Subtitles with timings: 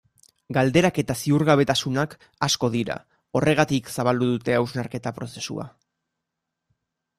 [0.57, 2.15] Galderak eta ziurgabetasunak
[2.47, 2.97] asko dira,
[3.41, 5.71] horregatik zabaldu dute hausnarketa prozesua.